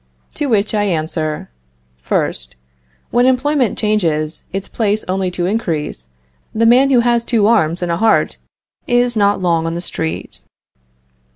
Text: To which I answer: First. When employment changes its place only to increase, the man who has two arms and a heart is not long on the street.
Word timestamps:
To 0.33 0.47
which 0.47 0.73
I 0.73 0.85
answer: 0.85 1.51
First. 2.01 2.55
When 3.11 3.27
employment 3.27 3.77
changes 3.77 4.41
its 4.51 4.67
place 4.67 5.05
only 5.07 5.29
to 5.29 5.45
increase, 5.45 6.07
the 6.55 6.65
man 6.65 6.89
who 6.89 7.01
has 7.01 7.23
two 7.23 7.45
arms 7.45 7.83
and 7.83 7.91
a 7.91 7.97
heart 7.97 8.37
is 8.87 9.15
not 9.15 9.43
long 9.43 9.67
on 9.67 9.75
the 9.75 9.79
street. 9.79 10.41